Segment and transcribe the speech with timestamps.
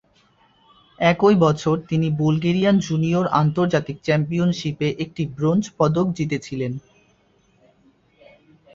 [0.99, 6.73] একই বছর, তিনি বুলগেরিয়ান জুনিয়র আন্তর্জাতিক চ্যাম্পিয়নশিপে একটি ব্রোঞ্জ পদক জিতেছিলেন।